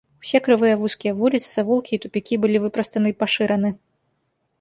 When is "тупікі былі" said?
2.05-2.57